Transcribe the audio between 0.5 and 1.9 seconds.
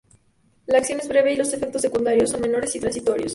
La acción es breve y los efectos